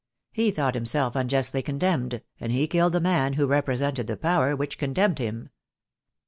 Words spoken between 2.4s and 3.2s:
he killed the